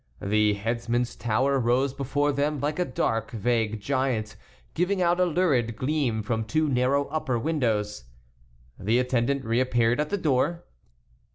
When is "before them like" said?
1.93-2.79